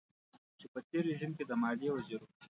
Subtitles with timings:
[0.59, 2.27] چې په تېر رژيم کې د ماليې وزير و.